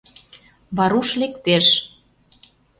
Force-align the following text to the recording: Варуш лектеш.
Варуш 0.77 1.09
лектеш. 1.21 1.67